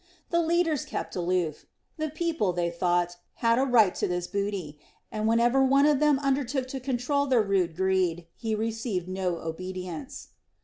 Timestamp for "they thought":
2.53-3.17